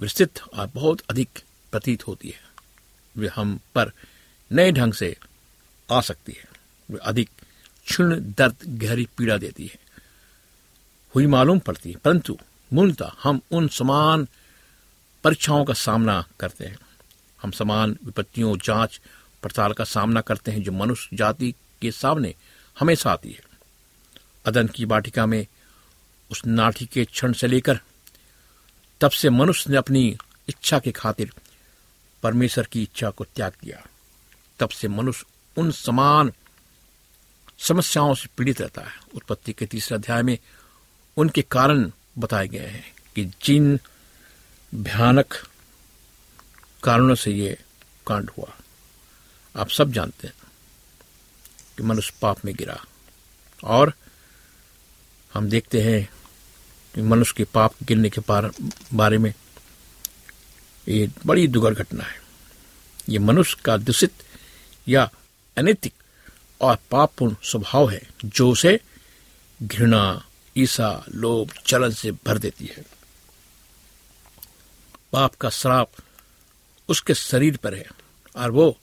विस्तृत 0.00 0.40
और 0.40 0.70
बहुत 0.74 1.00
अधिक 1.10 1.28
प्रतीत 1.72 2.06
होती 2.06 2.30
है। 2.30 2.42
वे 3.16 3.28
हम 3.28 3.60
पर 3.74 3.92
नए 4.52 4.72
ढंग 4.72 4.92
से 4.92 5.16
आ 5.92 6.00
सकती 6.00 6.32
है। 6.32 6.98
अधिक 7.02 7.30
क्षीण 7.86 8.14
दर्द 8.38 8.56
गहरी 8.66 9.08
पीड़ा 9.18 9.36
देती 9.36 9.66
है। 9.66 9.78
हुई 11.14 11.26
मालूम 11.26 11.58
पड़ती 11.58 11.90
है, 11.90 11.96
परंतु 11.96 12.38
मूलतः 12.72 13.10
हम 13.22 13.40
उन 13.50 13.68
समान 13.68 14.28
परीक्षाओं 15.24 15.64
का 15.64 15.74
सामना 15.74 16.24
करते 16.40 16.64
हैं। 16.64 16.78
हम 17.42 17.50
समान 17.50 17.96
विपत्तियों, 18.04 18.56
जाँच 18.64 19.00
पड़ताल 19.42 19.72
का 19.72 19.84
सामना 19.84 20.20
करते 20.20 20.50
हैं 20.50 20.62
जो 20.62 20.72
मनुष्य 20.72 21.16
जाति 21.16 21.54
के 21.82 21.90
सामने 21.90 22.34
हमेशा 22.78 23.10
आती 23.12 23.30
है। 23.30 23.40
अदन 24.46 24.68
की 24.68 24.86
बाटिका 24.86 25.26
में 25.26 25.46
उस 26.30 26.42
नाठी 26.46 26.86
के 26.86 27.04
क्षण 27.04 27.32
से 27.32 27.46
लेकर 27.46 27.80
तब 29.00 29.10
से 29.10 29.30
मनुष्य 29.30 29.70
ने 29.70 29.76
अपनी 29.76 30.16
इच्छा 30.48 30.78
के 30.78 30.92
खातिर 30.92 31.32
परमेश्वर 32.22 32.64
की 32.64 32.82
इच्छा 32.82 33.10
को 33.10 33.24
त्याग 33.24 33.52
दिया। 33.62 33.86
तब 34.58 34.68
से 34.68 34.88
मनुष्य 34.88 35.26
उन 35.56 35.70
समान 35.70 36.32
समस्याओं 37.58 38.14
से 38.14 38.28
पीड़ित 38.36 38.60
रहता 38.60 38.82
है। 38.82 38.94
उत्पत्ति 39.14 39.52
के 39.52 39.66
तीसरे 39.66 39.96
अध्याय 39.96 40.22
में 40.22 40.38
उनके 41.16 41.42
कारण 41.42 41.90
बताए 42.18 42.48
गए 42.48 42.66
हैं 42.66 42.84
कि 43.16 43.24
जिन 43.42 43.78
भयानक 44.72 45.34
कारणों 46.82 47.14
से 47.14 47.32
ये 47.32 47.58
कांड 48.06 48.30
हुआ, 48.30 48.52
आप 49.54 49.68
सब 49.68 49.92
जानते 49.92 50.28
हैं 50.28 50.34
कि 51.76 51.82
मनुष्य 51.82 52.12
पाप 52.22 52.44
में 52.44 52.54
गिरा। 52.54 52.80
और 53.60 53.92
हम 55.32 55.48
देखते 55.48 55.82
हैं 55.82 56.08
कि 56.94 57.02
मनुष्य 57.02 57.34
के 57.36 57.44
पाप 57.44 57.74
गिरने 57.82 58.10
के 58.10 58.20
बारे 58.94 59.18
में 59.18 59.32
ये 60.86 61.08
बड़ी 61.26 61.46
दुगर 61.48 61.74
घटना 61.74 62.04
है। 62.04 62.20
ये 63.08 63.18
मनुष्य 63.18 63.60
का 63.64 63.76
दूषित 63.76 64.12
या 64.88 65.10
अनैतिक 65.56 65.94
और 66.60 66.78
पापपूर्ण 66.90 67.34
स्वभाव 67.44 67.90
है, 67.90 68.02
जो 68.24 68.50
उसे 68.50 68.80
घृणा 69.62 70.26
ईसा 70.56 71.04
लोभ, 71.14 71.52
चलन 71.66 71.90
से 71.90 72.12
भर 72.12 72.38
देती 72.38 72.66
है। 72.66 72.84
पाप 75.12 75.34
का 75.34 75.50
श्राप 75.50 75.90
उसके 76.88 77.14
शरीर 77.14 77.56
पर 77.56 77.74
है 77.74 77.86
और 78.36 78.50
वो 78.50 78.78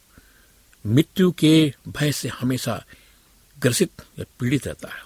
मृत्यु 0.86 1.32
के 1.32 1.74
भय 1.88 2.12
से 2.12 2.30
हमेशा 2.30 2.86
ग्रसित 3.60 4.02
या 4.20 4.26
पीड़ित 4.40 4.68
रहता 4.68 4.88
है। 4.88 5.02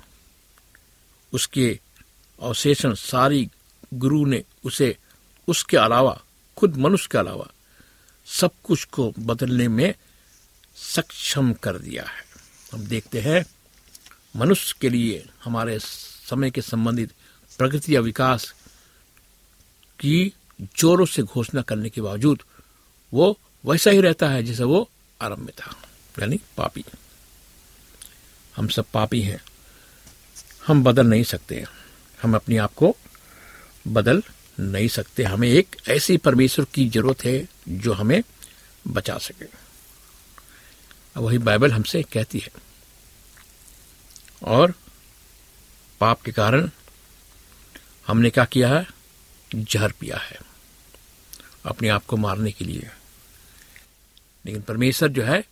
उसके 1.34 1.80
अवशेषण 2.42 2.94
सारी 2.94 3.50
गुरु 3.94 4.26
ने 4.26 4.44
उसे 4.64 4.98
उसके 5.48 5.78
अलावा, 5.78 6.22
खुद 6.58 6.78
मनुष्य 6.78 7.10
के 7.12 7.18
अलावा, 7.18 7.48
सब 8.26 8.52
कुछ 8.64 8.84
को 8.84 9.14
बदलने 9.20 9.68
में 9.68 9.94
सक्षम 10.76 11.54
कर 11.54 11.78
दिया 11.78 12.04
है। 12.04 12.24
हम 12.74 12.86
देखते 12.86 13.22
हैं, 13.22 13.46
मनुष्य 14.36 14.76
के 14.82 14.90
लिए 14.90 15.30
हमारे 15.44 15.80
समय 16.30 16.52
के 16.52 16.62
संबंधित 16.62 17.12
प्रगति 17.58 17.96
या 17.96 18.02
विकास 18.02 18.54
की 20.00 20.34
जोरों 20.62 21.06
से 21.06 21.24
घोषणा 21.24 21.62
करने 21.62 21.90
के 21.90 22.02
बावजूद, 22.02 22.42
वो 23.14 23.40
वैसा 23.66 23.92
ही 23.92 24.02
रहता 24.02 24.30
है 24.30 24.44
जैसे 24.44 24.64
वो 24.64 24.90
आरंभ 25.22 25.40
में 25.40 25.54
था, 25.60 25.84
यानी 26.20 26.40
पापी। 26.58 26.86
हम 28.56 28.68
सब 28.68 28.86
पापी 28.94 29.22
हैं। 29.22 29.42
हम 30.68 30.84
बदल 30.84 31.08
नहीं 31.08 31.24
सकते। 31.24 31.66
हम 32.22 32.36
अपने 32.36 32.58
आप 32.58 32.74
को 32.74 32.98
बदल 33.88 34.24
नहीं 34.60 34.88
सकते। 34.88 35.24
हमें 35.24 35.50
एक 35.50 35.76
ऐसी 35.88 36.18
परमेश्वर 36.18 36.66
की 36.74 36.90
ज़रूरत 36.90 37.26
है 37.26 37.48
जो 37.70 37.94
हमें 37.94 38.24
बचा 38.88 39.18
सके। 39.18 39.63
वही 41.18 41.38
बाइबल 41.38 41.72
हमसे 41.72 42.04
कहती 42.04 42.40
है। 42.40 42.50
और 44.44 44.74
पाप 46.00 46.22
के 46.22 46.32
कारण 46.32 46.70
हमने 48.08 48.30
क्या 48.30 48.46
किया 48.46 48.70
है? 48.70 48.88
जहर 49.56 49.92
पिया 49.92 50.18
है। 50.18 50.40
अपने 51.66 51.88
आप 51.88 52.06
को 52.06 52.18
मारने 52.18 52.52
के 52.52 52.66
लिए। 52.66 52.90
लेकिन 54.46 54.62
परमेश्वर 54.62 55.10
जो 55.10 55.24
है, 55.24 55.44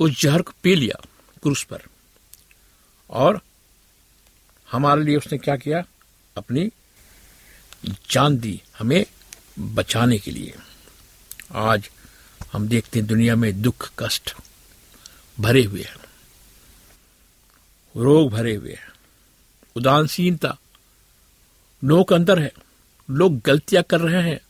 उस 0.00 0.20
जहर 0.20 0.42
को 0.42 0.52
पी 0.62 0.74
लिया 0.74 1.06
क्रूस 1.42 1.64
पर। 1.64 1.82
और 3.10 3.40
हमारे 4.72 5.04
लिए 5.04 5.16
उसने 5.16 5.38
क्या 5.38 5.56
किया? 5.56 5.84
अपनी 6.36 6.70
जान 8.10 8.38
दी 8.38 8.62
हमें 8.78 9.06
बचाने 9.58 10.18
के 10.18 10.30
लिए। 10.30 10.54
आज 11.52 11.90
हम 12.54 12.68
देखते 12.68 12.98
हैं 12.98 13.08
दुनिया 13.08 13.36
में 13.36 13.62
दुख, 13.62 13.92
कष्ट 13.98 14.36
भरे 15.40 15.64
हुए 15.64 15.82
हैं। 15.82 15.96
रोग 17.96 18.30
भरे 18.30 18.54
हुए 18.54 18.72
हैं। 18.72 18.92
उदासीनता 19.76 20.58
लोग 21.84 22.12
अंदर 22.12 22.38
है। 22.38 22.52
लोग 23.10 23.40
गलतियाँ 23.40 23.82
कर 23.82 24.00
रहे 24.00 24.30
हैं 24.30 24.40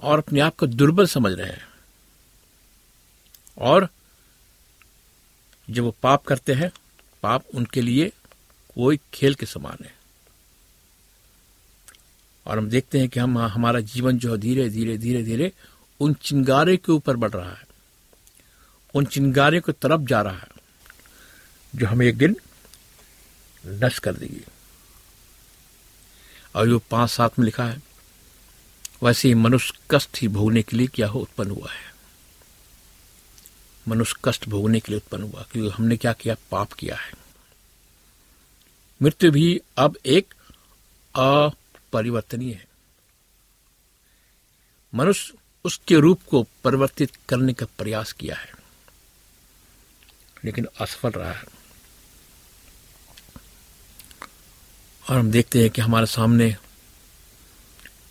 और 0.00 0.18
अपने 0.18 0.40
आप 0.40 0.56
को 0.56 0.66
दुर्बल 0.66 1.06
समझ 1.06 1.32
रहे 1.32 1.50
हैं। 1.50 1.68
और 3.58 3.88
जब 5.70 5.82
वो 5.82 5.96
पाप 6.02 6.24
करते 6.24 6.54
हैं, 6.54 6.72
पाप 7.22 7.44
उनके 7.54 7.82
लिए 7.82 8.08
कोई 8.74 9.00
खेल 9.14 9.34
के 9.34 9.46
समान 9.46 9.84
है। 9.84 9.94
और 12.46 12.58
हम 12.58 12.68
देखते 12.68 12.98
हैं 12.98 13.08
कि 13.08 13.20
हम, 13.20 13.38
हमारा 13.38 13.80
जीवन 13.80 14.18
जो 14.18 14.32
है 14.32 14.38
धीरे 14.38 14.68
धीरे 14.68 14.98
धीरे 14.98 15.22
धीरे 15.22 15.52
उन 16.00 16.14
चिंगारे 16.14 16.76
के 16.76 16.92
ऊपर 16.92 17.16
बढ़ 17.16 17.30
रहा 17.30 17.50
है, 17.50 17.66
उन 18.94 19.04
चिंगारे 19.04 19.60
को 19.60 19.72
तरफ़ 19.72 20.00
जा 20.00 20.22
रहा 20.22 20.36
है, 20.36 20.48
जो 21.76 21.86
हमें 21.86 22.06
एक 22.06 22.18
दिन 22.18 22.36
नष्ट 23.66 23.98
कर 23.98 24.14
देगी। 24.14 24.44
और 26.54 26.68
जो 26.68 26.78
पाँच 26.78 27.10
सात 27.10 27.38
में 27.38 27.44
लिखा 27.44 27.64
है, 27.64 27.82
वैसे 29.02 29.28
ही 29.28 29.34
मनुष्य 29.34 29.74
कष्ट 29.90 30.18
ही 30.18 30.28
भोगने 30.28 30.62
के 30.62 30.76
लिए 30.76 30.86
क्या 30.86 31.08
हो 31.08 31.20
उत्पन्न 31.20 31.50
हुआ 31.50 31.72
है। 31.72 31.88
मनुष्य 33.88 34.16
कष्ट 34.24 34.48
भोगने 34.48 34.80
के 34.80 34.92
लिए 34.92 34.96
उत्पन्न 34.96 35.22
हुआ, 35.22 35.42
क्योंकि 35.52 35.76
हमने 35.76 35.96
क्या 35.96 36.12
किया? 36.12 36.36
पाप 36.50 36.72
किया 36.72 36.96
है। 36.96 37.12
मृत्यु 39.02 39.30
भी 39.32 39.60
अब 39.76 39.96
एक 40.06 40.34
अपरिवर्तनीय 41.14 42.54
है। 42.54 42.66
मनुष्य 44.94 45.34
उसके 45.68 45.94
रूप 45.94 46.20
को 46.30 46.46
परिवर्तित 46.64 47.18
करने 47.28 47.52
का 47.52 47.66
प्रयास 47.66 48.12
किया 48.12 48.36
है। 48.36 48.52
लेकिन 50.44 50.68
असफल 50.80 51.10
रहा 51.10 51.32
है। 51.32 51.44
और 55.10 55.18
हम 55.18 55.30
देखते 55.30 55.60
हैं 55.60 55.70
कि 55.70 55.80
हमारे 55.80 56.06
सामने 56.06 56.56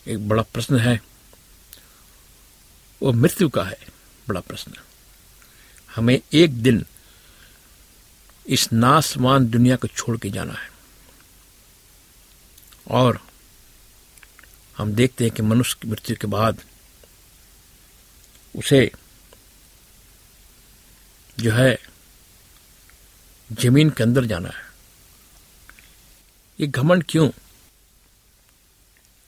एक 0.07 0.29
बड़ा 0.29 0.43
प्रश्न 0.43 0.79
है। 0.79 1.01
वो 3.01 3.13
मृत्यु 3.13 3.49
का 3.49 3.63
है, 3.63 3.79
बड़ा 4.29 4.39
प्रश्न। 4.39 4.73
हमें 5.95 6.21
एक 6.33 6.63
दिन 6.63 6.85
इस 8.47 8.73
नासमान 8.73 9.47
दुनिया 9.47 9.75
को 9.75 9.87
छोड़ 9.87 10.17
के 10.17 10.29
जाना 10.29 10.53
है। 10.53 10.69
और 12.87 13.27
हम 14.77 14.93
देखते 14.93 15.23
हैं 15.23 15.33
कि 15.33 15.41
मनुष्य 15.41 15.77
की 15.81 15.87
मृत्यु 15.87 16.15
के 16.15 16.27
बाद 16.27 16.63
उसे 18.57 18.91
जो 21.39 21.51
है 21.51 21.77
ज़मीन 23.51 23.89
के 23.89 24.03
अंदर 24.03 24.25
जाना 24.25 24.49
है। 24.49 24.63
ये 26.59 26.67
घमंड 26.67 27.03
क्यों? 27.09 27.29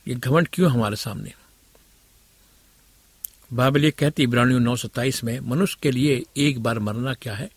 ये 0.08 0.16
घमंड 0.16 0.48
क्यों 0.54 0.72
हमारे 0.72 0.96
सामने? 0.96 1.34
बाइबल 3.54 3.84
ये 3.84 3.92
कहती 3.92 4.24
इब्रानियों 4.24 4.60
नौ 4.60 4.76
सत्ताईस 4.76 5.24
में, 5.24 5.40
मनुष्य 5.40 5.78
के 5.82 5.92
लिए 5.92 6.24
एक 6.38 6.64
बार 6.64 6.80
मरना 6.80 7.14
क्या 7.14 7.36
है? 7.36 7.50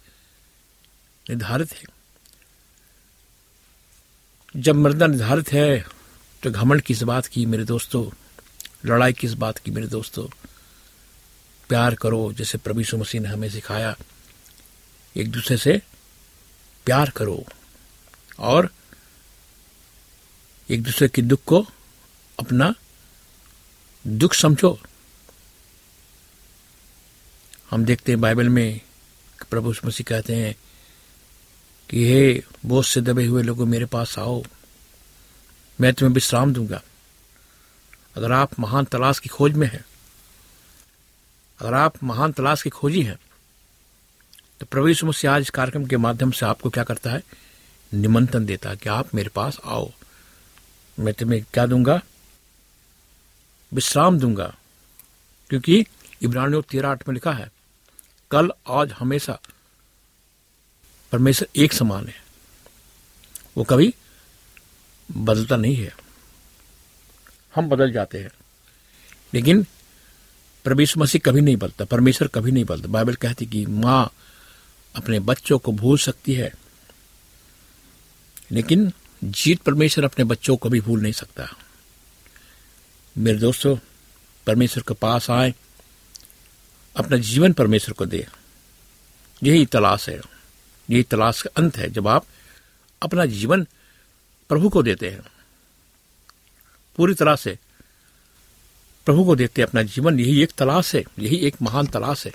निर्धारित 1.30 1.72
है। 1.72 1.84
जब 4.56 4.74
मरना 4.74 5.06
निर्धारित 5.06 5.52
है 5.52 5.84
तो 6.42 6.50
घमंड 6.50 6.82
किस 6.82 7.02
बात 7.02 7.26
की 7.26 7.46
मेरे 7.46 7.64
दोस्तों? 7.64 8.10
लड़ाई 8.84 9.12
किस 9.12 9.32
बात 9.32 9.58
की 9.58 9.70
मेरे 9.70 9.86
दोस्तों? 9.86 10.28
प्यार 11.68 11.94
करो, 11.94 12.32
जैसे 12.32 12.58
प्रभु 12.58 12.96
मसीह 12.96 13.20
ने 13.20 13.28
हमें 13.28 13.50
सिखाया। 13.50 13.96
एक 15.16 15.30
दूसरे 15.30 15.56
से 15.56 15.82
प्यार 16.84 17.10
करो 17.10 17.44
और 18.38 18.70
एक 20.70 20.82
दूसरे 20.82 21.08
के 21.08 21.22
दुख 21.22 21.40
को 21.46 21.66
अपना 22.40 22.74
दुख 24.06 24.34
समझो। 24.34 24.80
हम 27.70 27.84
देखते 27.84 28.12
हैं 28.12 28.20
बाइबल 28.20 28.48
में 28.48 28.80
प्रभु 29.50 29.74
मसीह 29.84 30.04
कहते 30.08 30.34
हैं 30.36 30.56
कि, 31.88 32.08
हे, 32.08 32.44
बोझ 32.66 32.86
से 32.86 33.00
दबे 33.00 33.26
हुए 33.26 33.42
लोगों, 33.42 33.66
मेरे 33.66 33.86
पास 33.86 34.18
आओ। 34.18 34.42
मैं 35.80 35.94
तुम्हें 35.94 36.14
विश्राम 36.14 36.52
दूँगा। 36.52 36.82
अगर 38.16 38.32
आप 38.32 38.60
महान 38.60 38.84
तलाश 38.84 39.18
की 39.18 39.28
खोज 39.28 39.52
में 39.52 39.68
हैं 39.68 39.84
अगर 41.62 41.74
आप 41.74 42.04
महान 42.04 42.32
तलाश 42.32 42.62
की 42.62 42.70
खोजी 42.70 43.02
हैं 43.02 43.18
तो 44.60 44.66
प्रभु 44.66 44.88
यीशु 44.88 45.06
मसीह 45.06 45.32
आज 45.32 45.42
इस 45.42 45.50
कार्यक्रम 45.50 45.86
के 45.86 45.96
माध्यम 45.96 46.30
से 46.30 46.46
आपको 46.46 46.70
क्या 46.70 46.84
करता 46.84 47.10
है? 47.10 47.22
निमंत्रण 47.94 48.44
देता 48.44 48.70
है 48.70 48.76
कि 48.76 48.88
आप 48.88 49.14
मेरे 49.14 49.28
पास 49.28 49.60
आओ। 49.64 49.92
मैं 50.98 51.14
तुम्हें 51.14 51.44
क्या 51.54 51.66
दूँगा? 51.66 52.02
विश्राम 53.72 54.18
दूँगा। 54.18 54.56
क्योंकि 55.48 55.86
इब्रानियों 56.22 56.62
तेरह 56.62 56.88
आठ 56.88 57.08
में 57.08 57.12
लिखा 57.14 57.32
है, 57.32 57.50
कल, 58.30 58.50
आज, 58.68 58.92
हमेशा 58.92 59.38
परमेश्वर 61.12 61.48
एक 61.56 61.72
समान 61.72 62.08
है। 62.08 62.24
वो 63.56 63.64
कभी 63.64 63.94
बदलता 65.16 65.56
नहीं 65.56 65.76
है। 65.76 65.96
हम 67.54 67.68
बदल 67.68 67.92
जाते 67.92 68.18
हैं। 68.18 68.30
लेकिन 69.34 69.66
परमेश्वर 70.64 71.02
मसीह 71.02 71.20
कभी 71.24 71.40
नहीं 71.40 71.56
बदलता 71.56 71.84
परमेश्वर 71.84 72.28
कभी 72.28 72.52
नहीं 72.52 72.64
बदलता 72.64 72.88
बाइबल 72.88 73.14
कहती 73.14 73.46
कि 73.46 73.64
माँ 73.66 74.12
अपने 74.94 75.20
बच्चों 75.20 75.58
को 75.58 75.72
भूल 75.72 75.98
सकती 75.98 76.34
है, 76.34 76.52
लेकिन 78.52 78.92
जीत 79.24 79.62
परमेश्वर 79.62 80.04
अपने 80.04 80.24
बच्चों 80.24 80.56
को 80.56 80.68
भी 80.68 80.80
भूल 80.80 81.00
नहीं 81.02 81.12
सकता। 81.12 81.48
मेरे 83.16 83.38
दोस्तों, 83.38 83.76
परमेश्वर 84.46 84.84
के 84.88 84.94
पास 84.94 85.30
आए, 85.30 85.54
अपना 86.96 87.16
जीवन 87.16 87.52
परमेश्वर 87.52 87.94
को 87.94 88.06
दे। 88.06 88.26
यही 89.42 89.66
तलाश 89.66 90.08
है, 90.08 90.20
यही 90.88 91.02
तलाश 91.02 91.42
का 91.42 91.50
अंत 91.56 91.76
है, 91.76 91.90
जब 91.90 92.08
आप 92.08 92.26
अपना 93.02 93.26
जीवन 93.26 93.66
प्रभु 94.50 94.68
को 94.68 94.82
देते 94.82 95.10
हैं। 95.10 95.22
पूरी 96.98 97.14
तरह 97.14 97.36
से 97.36 97.58
प्रभु 99.06 99.24
को 99.24 99.36
देते 99.36 99.62
अपना 99.62 99.82
जीवन 99.82 100.18
यही 100.20 100.42
एक 100.42 100.52
तलाश 100.52 100.94
है, 100.94 101.04
यही 101.18 101.36
एक 101.36 101.56
महान 101.62 101.86
तलाश 101.86 102.26
है। 102.26 102.32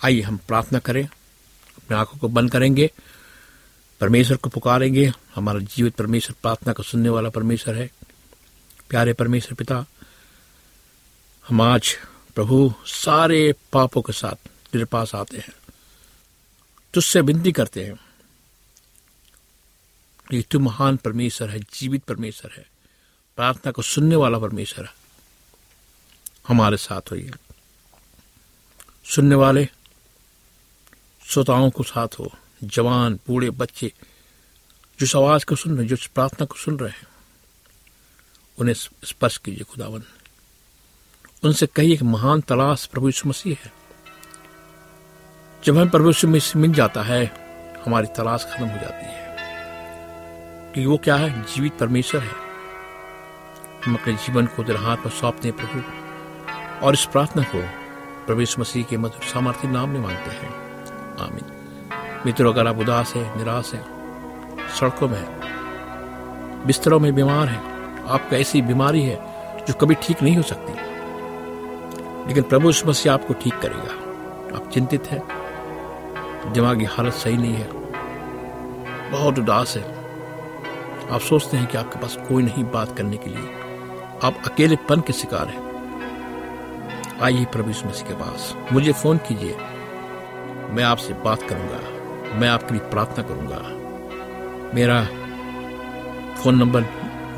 आइए 0.00 0.20
हम 0.20 0.36
प्रार्थना 0.48 0.78
करें, 0.78 1.04
अपने 1.04 1.96
आँखों 1.96 2.18
को 2.18 2.28
बंद 2.28 2.50
करेंगे, 2.52 2.90
परमेश्वर 4.00 4.36
को 4.36 4.50
पुकारेंगे, 4.50 5.12
हमारा 5.34 5.60
जीवित 5.66 5.94
परमेश्वर 5.94 6.36
प्रार्थना 6.42 6.72
को 6.72 6.82
सुनने 6.82 7.08
वाला 7.08 7.28
परमेश्वर 7.28 7.74
है। 7.74 7.90
प्यारे 8.88 9.12
परमेश्वर 9.12 9.54
पिता, 9.54 9.84
हम 11.44 11.60
आज 11.60 11.96
प्रभु 12.34 12.72
सारे 12.86 13.54
पापों 13.72 14.02
के 14.02 14.12
साथ 14.12 14.48
तेरे 14.72 14.84
पास 14.84 15.14
आते 15.14 15.36
हैं, 15.36 15.52
तुझसे 16.94 17.20
विनती 17.20 17.52
करते 17.52 17.84
हैं 17.84 17.94
कि 20.30 20.42
तू 20.50 20.58
महान 20.58 20.96
परमेश्वर 20.96 21.50
है, 21.50 21.60
जीवित 21.74 22.04
परमेश्वर 22.04 22.54
है। 22.56 22.66
प्रार्थना 23.40 23.72
को 23.72 23.82
सुनने 23.82 24.16
वाला 24.16 24.38
परमेश्वर 24.38 24.84
है। 24.84 24.94
हमारे 26.48 26.76
साथ 26.76 27.00
होइए 27.10 27.30
सुनने 29.04 29.34
वाले 29.34 29.68
श्रोताओं 31.26 31.70
को 31.70 31.82
साथ 31.82 32.08
हो, 32.18 32.32
जवान, 32.64 33.14
बूढ़े 33.14 33.50
बच्चे, 33.50 33.92
जो 35.00 35.20
आवाज़ 35.20 35.44
को 35.44 35.56
सुन 35.56 35.78
रहे 35.78 35.86
जो 35.86 35.96
प्रार्थना 36.14 36.46
को 36.46 36.54
सुन 36.54 36.78
रहे 36.78 36.90
हैं, 36.90 37.06
उन्हें 38.58 38.74
स्पर्श 39.04 39.36
कीजिए 39.36 39.64
खुदावन। 39.64 40.02
उनसे 41.44 41.66
कही 41.66 41.92
एक 41.92 42.02
महान 42.02 42.40
तलाश 42.40 42.86
प्रभु 42.86 43.08
यीशु 43.08 43.28
मसीह 43.28 43.56
है। 43.64 43.72
जब 45.64 45.74
हमें 45.74 45.90
प्रभु 45.90 46.06
यीशु 46.06 46.28
मसीह 46.28 46.62
मिल 46.62 46.72
जाता 46.72 47.02
है, 47.02 47.26
हमारी 47.86 48.06
तलाश 48.06 48.44
खत्म 48.44 48.64
हो 48.64 48.78
जाती 48.78 49.06
है। 49.06 49.36
क्योंकि 50.72 50.86
वो 50.86 50.96
क्या 50.96 51.16
है? 51.16 51.42
जीवित 51.42 51.78
परमेश्वर 51.78 52.22
है। 52.22 52.49
हम 53.86 53.94
अपने 53.94 54.12
जीवन 54.12 54.46
को 54.46 54.62
तेरे 54.62 54.78
हाथ 54.78 54.96
पर 54.96 55.10
सौंपते 55.10 55.50
प्रभु। 55.50 55.82
और 56.86 56.94
इस 56.94 57.04
प्रार्थना 57.04 57.42
को 57.42 57.62
प्रवेश 58.26 58.58
मसीह 58.58 58.84
के 58.84 58.96
मधुर 58.96 59.24
सामर्थ्य 59.24 59.68
नाम 59.68 59.88
में 59.88 60.00
मांगते 60.00 60.30
हैं। 60.30 60.54
आमीन। 61.20 61.52
मित्रों, 62.26 62.52
अगर 62.52 62.66
आप 62.66 62.78
उदास 62.78 63.14
हैं, 63.14 63.36
निराश 63.36 63.74
है, 63.74 63.84
सड़कों 64.68 65.08
में 65.08 65.40
बिस्तरों 66.66 67.00
में 67.00 67.14
बीमार 67.14 67.46
है, 67.48 67.58
आपको 68.08 68.36
ऐसी 68.36 68.62
बीमारी 68.62 69.02
है 69.02 69.16
जो 69.68 69.74
कभी 69.74 69.94
ठीक 69.94 70.22
नहीं 70.22 70.36
हो 70.36 70.42
सकती। 70.42 70.72
लेकिन 72.28 72.42
प्रभु 72.42 72.66
यीशु 72.66 72.88
मसीह 72.88 73.12
आपको 73.12 73.34
ठीक 73.34 73.58
करेगा। 73.58 73.94
आप 74.56 74.70
चिंतित 74.70 75.06
हैं, 75.06 75.22
दिमागी 76.52 76.84
हालत 76.84 77.12
सही 77.12 77.36
नहीं 77.36 77.54
है, 77.54 77.68
बहुत 79.10 79.38
उदास 79.38 79.76
है। 79.76 80.00
आप 81.12 81.20
सोचते 81.20 81.56
हैं 81.56 81.66
कि 81.66 81.78
आपके 81.78 81.98
पास 81.98 82.18
कोई 82.28 82.42
नहीं 82.42 82.64
बात 82.64 82.96
करने 82.96 83.16
के 83.16 83.30
लिए। 83.30 83.59
आप 84.24 84.42
अकेलेपन 84.46 85.00
के 85.00 85.12
शिकार 85.12 85.48
हैं। 85.48 87.18
आइए 87.22 87.44
प्रभु 87.44 87.68
यीशु 87.68 87.88
मसीह 87.88 88.08
के 88.08 88.14
पास। 88.14 88.56
मुझे 88.72 88.92
फ़ोन 88.92 89.18
कीजिए। 89.18 89.54
मैं 90.70 90.82
आपसे 90.82 91.14
बात 91.14 91.42
करूँगा। 91.42 92.36
मैं 92.38 92.48
आपके 92.48 92.74
लिए 92.74 92.90
प्रार्थना 92.90 93.24
करूँगा। 93.28 93.60
मेरा 94.74 95.04
फ़ोन 96.42 96.58
नंबर 96.58 96.84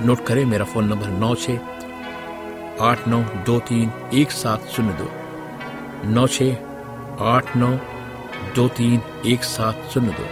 नोट 0.02 0.26
करें। 0.26 0.44
मेरा 0.44 0.64
फ़ोन 0.64 0.88
नंबर 0.88 1.08
नौ 1.20 1.34
छ 1.34 1.50
आठ 2.80 3.08
नौ 3.08 3.22
दो 3.46 3.58
तीन 3.60 3.92
एक 4.14 4.30
सात 4.30 4.66
शून्य 4.66 4.92
दो। 4.92 5.08
नौ 6.10 6.26
छ 6.26 6.52
आठ 7.22 7.56
नौ 7.56 7.72
दो 8.54 8.68
तीन 8.68 9.00
एक 9.26 9.44
सात 9.44 9.88
शून्य 9.94 10.16
दो। 10.20 10.26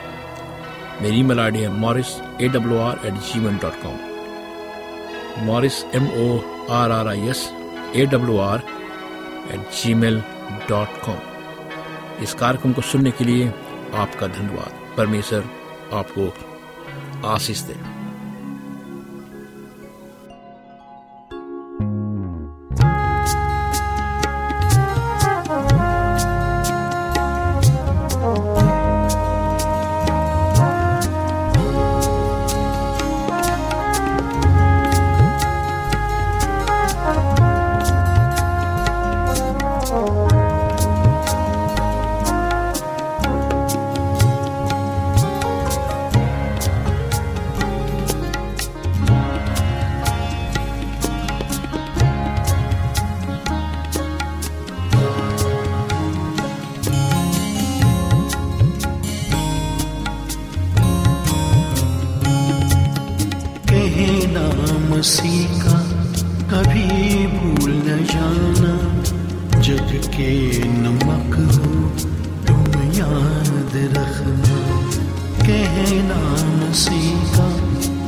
मेरी 1.03 1.21
ईमेल 1.21 1.41
आई 1.41 1.51
डी 1.51 1.59
है 1.59 1.69
Morris 1.81 2.21
A 2.41 2.49
W 2.49 2.79
R 2.79 3.07
at 3.07 3.15
Gmail 3.41 3.59
dot 3.59 3.83
com. 3.83 4.10
Morris 5.43 5.85
M 5.85 6.07
O 6.07 6.39
R 6.71 6.91
R 6.91 7.09
I 7.09 7.29
S 7.29 7.53
A 7.97 8.07
W 8.07 8.39
R 8.39 8.63
at 9.53 9.71
Gmail 9.95 10.21
dot 10.69 11.01
com 11.05 12.23
इस 12.23 12.35
कार्यक्रम 12.35 12.73
को 12.73 12.83
सुनने 12.83 13.11
के 13.11 13.25
लिए 13.25 13.49
आपका 13.95 14.27
धन्यवाद। 14.27 14.97
परमेश्वर 14.97 15.45
आपको 15.93 16.35
आशीष 17.29 17.61
दे। 17.61 18.00
नाम 65.01 65.09
सीखा 65.09 65.79
कभी 66.51 67.27
भूल 67.27 67.71
न 67.73 68.07
जाना। 68.13 68.73
जग 69.61 70.11
के 70.11 70.63
नमक 70.69 71.37
हो, 71.37 71.73
तुम 72.47 72.83
याद 72.83 73.73
रखना। 73.75 74.57
कहना 75.47 76.15
नाम 76.15 76.73
सीखा 76.73 77.49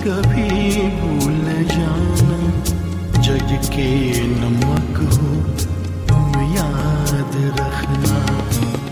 कभी 0.05 0.51
भूल 0.83 1.33
न 1.33 1.65
जाना। 1.71 2.63
जग 3.23 3.69
के 3.69 4.23
नमक 4.29 4.99
हो, 5.13 5.29
तुम 6.09 6.43
याद 6.55 7.57
रखना। 7.61 8.19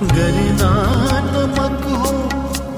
गरना 0.07 0.73
नमक 1.21 1.85
हो, 1.85 2.29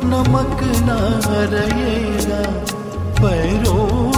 नमक 0.05 0.63
ना 0.63 1.01
रहेगा 1.45 2.43
पैरों 3.23 4.12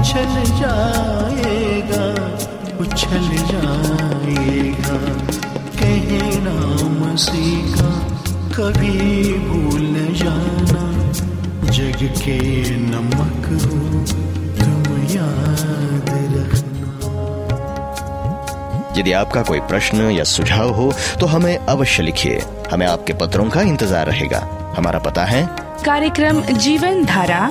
उछल 0.00 0.34
जाएगा 0.58 2.04
उछल 2.80 3.26
जाएगा। 3.48 4.96
कहे 5.76 6.20
नाम 6.40 7.16
सीखा 7.16 7.90
कभी 8.54 9.32
भूल 9.40 9.94
जाना। 10.14 10.82
जग 11.70 12.00
के 12.18 12.38
नमक 12.78 13.46
हो 13.52 13.78
तुम 14.56 15.06
याद 15.10 16.10
रखना। 16.34 16.88
यदि 18.98 19.12
आपका 19.12 19.42
कोई 19.42 19.60
प्रश्न 19.60 20.10
या 20.10 20.24
सुझाव 20.26 20.70
हो 20.74 20.92
तो 21.20 21.26
हमें 21.26 21.56
अवश्य 21.56 22.02
लिखिए। 22.02 22.42
हमें 22.72 22.86
आपके 22.86 23.12
पत्रों 23.14 23.48
का 23.50 23.62
इंतज़ार 23.62 24.06
रहेगा। 24.06 24.46
हमारा 24.76 24.98
पता 24.98 25.24
है 25.24 25.46
कार्यक्रम 25.84 26.40
Jeevan 26.58 27.04
Dhara 27.04 27.50